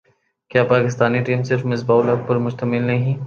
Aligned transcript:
کہ 0.51 0.63
پاکستانی 0.63 1.19
ٹیم 1.23 1.43
صرف 1.43 1.65
مصباح 1.65 1.97
الحق 1.97 2.27
پر 2.27 2.37
مشتمل 2.37 2.83
نہیں 2.83 3.17